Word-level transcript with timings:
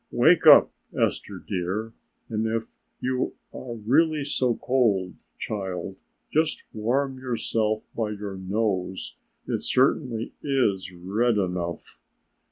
"Wake 0.09 0.47
up, 0.47 0.71
Esther, 0.99 1.37
dear, 1.37 1.93
and 2.27 2.47
if 2.47 2.71
you 3.01 3.35
are 3.53 3.75
really 3.75 4.23
so 4.25 4.55
cold, 4.55 5.13
child, 5.37 5.95
just 6.33 6.63
warm 6.73 7.19
yourself 7.19 7.85
by 7.95 8.09
your 8.09 8.35
nose, 8.35 9.17
it 9.47 9.61
certainly 9.61 10.33
is 10.41 10.91
red 10.91 11.37
enough. 11.37 11.99